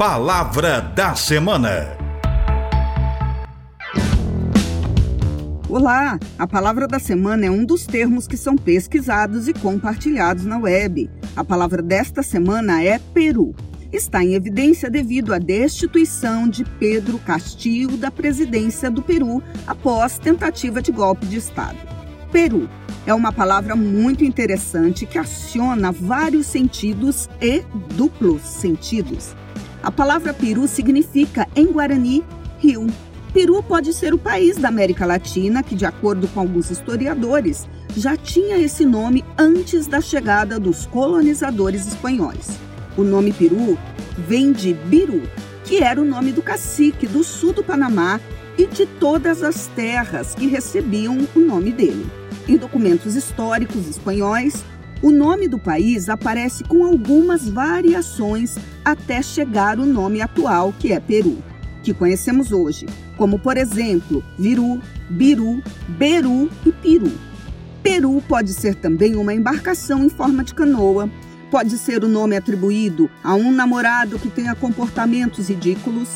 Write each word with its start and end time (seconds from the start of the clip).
Palavra 0.00 0.80
da 0.80 1.14
Semana. 1.14 1.94
Olá! 5.68 6.18
A 6.38 6.46
palavra 6.46 6.88
da 6.88 6.98
semana 6.98 7.44
é 7.44 7.50
um 7.50 7.66
dos 7.66 7.84
termos 7.84 8.26
que 8.26 8.34
são 8.34 8.56
pesquisados 8.56 9.46
e 9.46 9.52
compartilhados 9.52 10.46
na 10.46 10.56
web. 10.56 11.10
A 11.36 11.44
palavra 11.44 11.82
desta 11.82 12.22
semana 12.22 12.82
é 12.82 12.98
Peru. 13.12 13.54
Está 13.92 14.24
em 14.24 14.32
evidência 14.32 14.88
devido 14.88 15.34
à 15.34 15.38
destituição 15.38 16.48
de 16.48 16.64
Pedro 16.64 17.18
Castillo 17.18 17.98
da 17.98 18.10
presidência 18.10 18.90
do 18.90 19.02
Peru 19.02 19.42
após 19.66 20.18
tentativa 20.18 20.80
de 20.80 20.92
golpe 20.92 21.26
de 21.26 21.36
Estado. 21.36 21.76
Peru 22.32 22.70
é 23.06 23.12
uma 23.12 23.34
palavra 23.34 23.76
muito 23.76 24.24
interessante 24.24 25.04
que 25.04 25.18
aciona 25.18 25.92
vários 25.92 26.46
sentidos 26.46 27.28
e 27.38 27.62
duplos 27.94 28.40
sentidos. 28.40 29.36
A 29.82 29.90
palavra 29.90 30.34
peru 30.34 30.68
significa, 30.68 31.48
em 31.56 31.66
guarani, 31.66 32.24
rio 32.58 32.86
Peru 33.32 33.62
pode 33.62 33.94
ser 33.94 34.12
o 34.12 34.18
país 34.18 34.56
da 34.56 34.68
América 34.68 35.06
Latina 35.06 35.62
que, 35.62 35.76
de 35.76 35.86
acordo 35.86 36.26
com 36.28 36.40
alguns 36.40 36.68
historiadores, 36.70 37.68
já 37.96 38.16
tinha 38.16 38.58
esse 38.58 38.84
nome 38.84 39.24
antes 39.38 39.86
da 39.86 40.00
chegada 40.00 40.58
dos 40.58 40.84
colonizadores 40.86 41.86
espanhóis. 41.86 42.48
O 42.96 43.04
nome 43.04 43.32
Peru 43.32 43.78
vem 44.18 44.52
de 44.52 44.74
Biru, 44.74 45.22
que 45.64 45.78
era 45.82 46.00
o 46.00 46.04
nome 46.04 46.32
do 46.32 46.42
cacique 46.42 47.06
do 47.06 47.22
sul 47.22 47.52
do 47.52 47.62
Panamá 47.62 48.20
e 48.58 48.66
de 48.66 48.84
todas 48.84 49.44
as 49.44 49.68
terras 49.68 50.34
que 50.34 50.48
recebiam 50.48 51.16
o 51.34 51.38
nome 51.38 51.70
dele. 51.70 52.06
Em 52.48 52.56
documentos 52.56 53.14
históricos 53.14 53.88
espanhóis, 53.88 54.64
o 55.02 55.10
nome 55.10 55.48
do 55.48 55.58
país 55.58 56.08
aparece 56.08 56.64
com 56.64 56.84
algumas 56.84 57.48
variações 57.48 58.56
até 58.84 59.22
chegar 59.22 59.78
o 59.78 59.86
nome 59.86 60.20
atual, 60.20 60.74
que 60.78 60.92
é 60.92 61.00
Peru 61.00 61.38
que 61.82 61.94
conhecemos 61.94 62.52
hoje, 62.52 62.86
como 63.16 63.38
por 63.38 63.56
exemplo 63.56 64.22
Viru, 64.38 64.80
Biru, 65.08 65.62
Beru 65.88 66.50
e 66.64 66.72
Piru. 66.72 67.12
Peru 67.82 68.22
pode 68.28 68.52
ser 68.52 68.74
também 68.74 69.16
uma 69.16 69.32
embarcação 69.32 70.04
em 70.04 70.08
forma 70.08 70.44
de 70.44 70.54
canoa, 70.54 71.08
pode 71.50 71.78
ser 71.78 72.04
o 72.04 72.08
nome 72.08 72.36
atribuído 72.36 73.10
a 73.24 73.34
um 73.34 73.50
namorado 73.50 74.18
que 74.18 74.28
tenha 74.28 74.54
comportamentos 74.54 75.48
ridículos. 75.48 76.10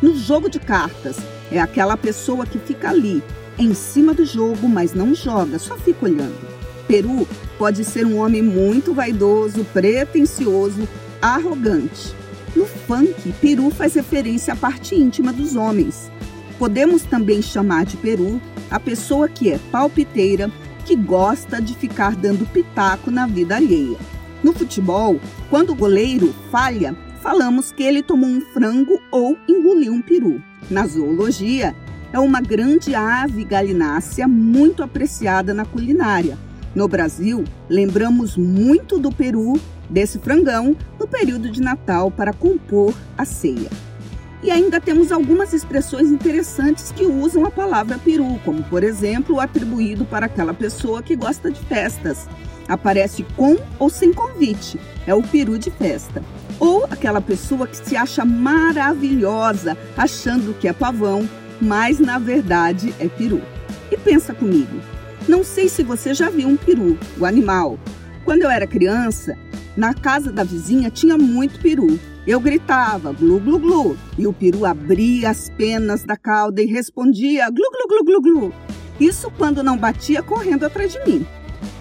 No 0.00 0.16
jogo 0.16 0.48
de 0.48 0.58
cartas, 0.58 1.16
é 1.50 1.60
aquela 1.60 1.96
pessoa 1.96 2.46
que 2.46 2.58
fica 2.58 2.88
ali, 2.88 3.22
em 3.58 3.74
cima 3.74 4.14
do 4.14 4.24
jogo, 4.24 4.68
mas 4.68 4.94
não 4.94 5.14
joga, 5.14 5.58
só 5.58 5.76
fica 5.76 6.06
olhando. 6.06 6.61
Peru 6.86 7.26
pode 7.58 7.84
ser 7.84 8.06
um 8.06 8.18
homem 8.18 8.42
muito 8.42 8.92
vaidoso, 8.92 9.64
pretensioso, 9.72 10.88
arrogante. 11.20 12.14
No 12.54 12.66
funk, 12.66 13.32
peru 13.40 13.70
faz 13.70 13.94
referência 13.94 14.52
à 14.52 14.56
parte 14.56 14.94
íntima 14.94 15.32
dos 15.32 15.56
homens. 15.56 16.10
Podemos 16.58 17.02
também 17.02 17.40
chamar 17.40 17.84
de 17.86 17.96
peru 17.96 18.40
a 18.70 18.78
pessoa 18.78 19.28
que 19.28 19.50
é 19.50 19.58
palpiteira, 19.70 20.50
que 20.84 20.94
gosta 20.94 21.60
de 21.60 21.74
ficar 21.74 22.14
dando 22.14 22.46
pitaco 22.46 23.10
na 23.10 23.26
vida 23.26 23.56
alheia. 23.56 23.96
No 24.42 24.52
futebol, 24.52 25.20
quando 25.48 25.70
o 25.70 25.74
goleiro 25.74 26.34
falha, 26.50 26.96
falamos 27.22 27.70
que 27.70 27.82
ele 27.82 28.02
tomou 28.02 28.28
um 28.28 28.40
frango 28.40 29.00
ou 29.10 29.38
engoliu 29.48 29.92
um 29.92 30.02
peru. 30.02 30.42
Na 30.68 30.86
zoologia, 30.86 31.74
é 32.12 32.18
uma 32.18 32.40
grande 32.40 32.94
ave 32.94 33.44
galinácea 33.44 34.28
muito 34.28 34.82
apreciada 34.82 35.54
na 35.54 35.64
culinária. 35.64 36.36
No 36.74 36.88
Brasil, 36.88 37.44
lembramos 37.68 38.36
muito 38.36 38.98
do 38.98 39.12
peru 39.12 39.60
desse 39.90 40.18
frangão 40.18 40.74
no 40.98 41.06
período 41.06 41.50
de 41.50 41.60
Natal 41.60 42.10
para 42.10 42.32
compor 42.32 42.94
a 43.16 43.26
ceia. 43.26 43.68
E 44.42 44.50
ainda 44.50 44.80
temos 44.80 45.12
algumas 45.12 45.52
expressões 45.52 46.08
interessantes 46.08 46.90
que 46.90 47.04
usam 47.04 47.44
a 47.44 47.50
palavra 47.50 47.98
peru, 47.98 48.40
como 48.44 48.62
por 48.64 48.82
exemplo 48.82 49.36
o 49.36 49.40
atribuído 49.40 50.04
para 50.04 50.26
aquela 50.26 50.54
pessoa 50.54 51.02
que 51.02 51.14
gosta 51.14 51.50
de 51.50 51.60
festas. 51.60 52.26
Aparece 52.66 53.24
com 53.36 53.56
ou 53.78 53.90
sem 53.90 54.12
convite, 54.12 54.80
é 55.06 55.14
o 55.14 55.22
peru 55.22 55.58
de 55.58 55.70
festa. 55.70 56.24
Ou 56.58 56.86
aquela 56.86 57.20
pessoa 57.20 57.66
que 57.66 57.76
se 57.76 57.96
acha 57.96 58.24
maravilhosa, 58.24 59.76
achando 59.96 60.58
que 60.58 60.66
é 60.66 60.72
pavão, 60.72 61.28
mas 61.60 62.00
na 62.00 62.18
verdade 62.18 62.94
é 62.98 63.08
peru. 63.08 63.42
E 63.90 63.96
pensa 63.96 64.32
comigo, 64.32 64.80
não 65.28 65.44
sei 65.44 65.68
se 65.68 65.82
você 65.82 66.14
já 66.14 66.28
viu 66.28 66.48
um 66.48 66.56
peru, 66.56 66.98
o 67.18 67.24
animal. 67.24 67.78
Quando 68.24 68.42
eu 68.42 68.50
era 68.50 68.66
criança, 68.66 69.36
na 69.76 69.94
casa 69.94 70.32
da 70.32 70.44
vizinha 70.44 70.90
tinha 70.90 71.16
muito 71.16 71.60
peru. 71.60 71.98
Eu 72.26 72.38
gritava 72.38 73.12
glu 73.12 73.40
glu 73.40 73.58
glu 73.58 73.96
e 74.16 74.26
o 74.26 74.32
peru 74.32 74.64
abria 74.64 75.30
as 75.30 75.50
penas 75.50 76.04
da 76.04 76.16
cauda 76.16 76.62
e 76.62 76.66
respondia 76.66 77.50
glu 77.50 77.68
glu 77.70 77.88
glu 77.88 78.04
glu 78.04 78.20
glu. 78.20 78.54
Isso 79.00 79.30
quando 79.36 79.62
não 79.62 79.76
batia 79.76 80.22
correndo 80.22 80.64
atrás 80.64 80.92
de 80.92 81.04
mim. 81.04 81.26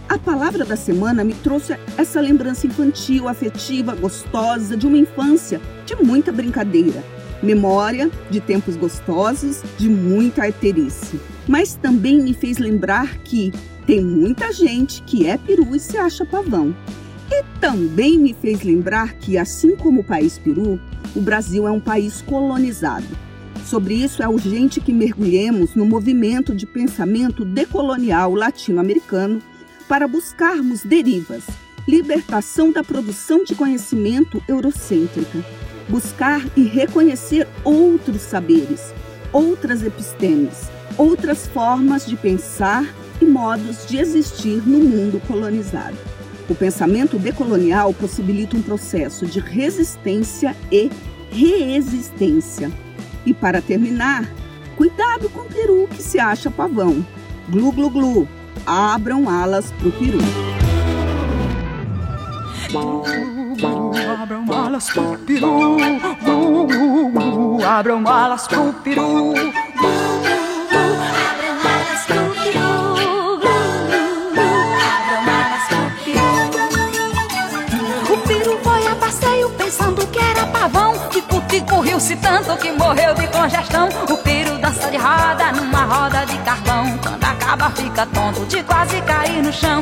A 0.10 0.18
palavra 0.18 0.66
da 0.66 0.76
semana 0.76 1.24
me 1.24 1.34
trouxe 1.34 1.78
essa 1.98 2.20
lembrança 2.20 2.68
infantil, 2.68 3.28
afetiva, 3.28 3.96
gostosa 3.96 4.76
de 4.76 4.86
uma 4.88 4.98
infância 4.98 5.62
de 5.86 5.96
muita 5.96 6.32
brincadeira, 6.32 7.04
memória 7.42 8.10
de 8.30 8.40
tempos 8.40 8.76
gostosos, 8.76 9.62
de 9.78 9.90
muita 9.90 10.44
arterice. 10.44 11.20
Mas 11.48 11.76
também 11.76 12.22
me 12.22 12.34
fez 12.34 12.58
lembrar 12.58 13.18
que 13.20 13.52
tem 13.86 14.02
muita 14.02 14.52
gente 14.54 15.02
que 15.04 15.28
é 15.28 15.38
peru 15.38 15.76
e 15.76 15.80
se 15.80 15.98
acha 15.98 16.26
pavão. 16.26 16.76
E 17.30 17.44
também 17.60 18.18
me 18.20 18.34
fez 18.34 18.62
lembrar 18.62 19.14
que, 19.14 19.38
assim 19.38 19.76
como 19.76 20.02
o 20.02 20.04
país 20.04 20.38
peru, 20.38 20.80
o 21.16 21.22
Brasil 21.22 21.68
é 21.68 21.72
um 21.72 21.80
país 21.80 22.22
colonizado. 22.22 23.08
Sobre 23.66 23.94
isso, 23.94 24.22
é 24.22 24.28
urgente 24.28 24.82
que 24.82 24.92
mergulhemos 24.92 25.76
no 25.76 25.86
movimento 25.86 26.54
de 26.54 26.66
pensamento 26.66 27.46
decolonial 27.46 28.34
latino-americano 28.34 29.42
para 29.88 30.08
buscarmos 30.08 30.84
derivas, 30.84 31.44
libertação 31.88 32.72
da 32.72 32.84
produção 32.84 33.44
de 33.44 33.56
conhecimento 33.56 34.44
eurocêntrica, 34.48 35.44
buscar 35.92 36.42
e 36.56 36.64
reconhecer 36.64 37.46
outros 37.66 38.22
saberes, 38.22 38.94
outras 39.34 39.84
epistemes, 39.84 40.72
outras 40.98 41.46
formas 41.48 42.06
de 42.06 42.16
pensar 42.16 42.86
e 43.22 43.26
modos 43.26 43.86
de 43.86 43.98
existir 43.98 44.64
no 44.66 44.80
mundo 44.80 45.22
colonizado. 45.28 45.98
O 46.50 46.56
pensamento 46.56 47.20
decolonial 47.20 47.94
possibilita 47.94 48.56
um 48.56 48.62
processo 48.62 49.26
de 49.26 49.42
resistência 49.42 50.56
e 50.72 50.90
reexistência. 51.30 52.72
E 53.26 53.34
para 53.34 53.62
terminar, 53.62 54.26
cuidado 54.78 55.30
com 55.30 55.42
o 55.42 55.46
peru 55.46 55.88
que 55.90 56.02
se 56.02 56.20
acha 56.20 56.50
pavão. 56.50 57.06
Glu 57.50 57.72
glu 57.72 57.90
glu, 57.90 58.28
abram 58.66 59.30
alas 59.30 59.72
pro 59.74 59.92
peru. 59.92 60.20
Abram 64.22 64.46
alas 64.54 64.88
pro 64.92 65.18
peru, 65.26 65.78
abram 67.68 68.08
alas 68.08 68.48
pro 68.48 68.72
peru. 68.84 69.34
Tico 81.50 81.82
riu-se 81.82 82.16
tanto 82.16 82.56
que 82.58 82.72
morreu 82.72 83.14
de 83.14 83.28
congestão. 83.28 83.90
O 84.10 84.18
peru 84.20 84.58
dança 84.60 84.90
de 84.90 84.96
roda 84.96 85.52
numa 85.52 85.84
roda 85.84 86.26
de 86.26 86.38
carvão. 86.38 86.98
Quando 87.00 87.24
acaba 87.26 87.70
fica 87.72 88.06
tonto 88.06 88.46
de 88.46 88.64
quase 88.64 89.02
cair 89.02 89.44
no 89.44 89.52
chão 89.52 89.82